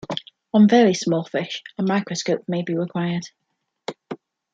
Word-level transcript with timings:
On 0.51 0.67
very 0.67 0.95
small 0.95 1.23
fish, 1.25 1.61
a 1.77 1.83
microscope 1.83 2.45
may 2.49 2.63
be 2.63 2.75
required. 2.75 3.27